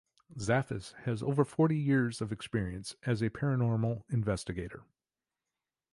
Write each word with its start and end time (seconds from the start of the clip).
Zaffis 0.39 0.95
has 1.03 1.21
over 1.21 1.45
forty 1.45 1.77
years 1.77 2.21
of 2.21 2.31
experience 2.31 2.95
as 3.05 3.21
a 3.21 3.29
paranormal 3.29 4.01
investigator. 4.09 4.81